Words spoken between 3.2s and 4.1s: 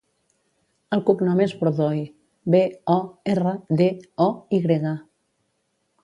erra, de,